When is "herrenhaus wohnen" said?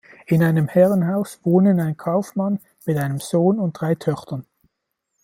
0.67-1.79